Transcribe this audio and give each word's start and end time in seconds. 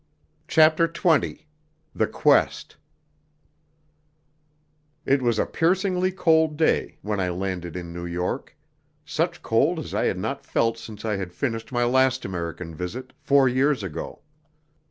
CHAPTER 0.47 0.87
XX 0.87 1.43
The 1.93 2.07
Quest 2.07 2.75
It 5.05 5.21
was 5.21 5.37
a 5.37 5.45
piercingly 5.45 6.11
cold 6.11 6.57
day 6.57 6.97
when 7.03 7.19
I 7.19 7.29
landed 7.29 7.75
in 7.75 7.93
New 7.93 8.07
York 8.07 8.57
such 9.05 9.43
cold 9.43 9.77
as 9.77 9.93
I 9.93 10.05
had 10.05 10.17
not 10.17 10.43
felt 10.43 10.79
since 10.79 11.05
I 11.05 11.17
had 11.17 11.33
finished 11.35 11.71
my 11.71 11.85
last 11.85 12.25
American 12.25 12.73
visit, 12.73 13.13
four 13.19 13.47
years 13.47 13.83
ago. 13.83 14.23